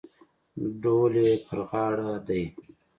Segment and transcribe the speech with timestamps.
[0.81, 2.43] ډول یې پر غاړه دی.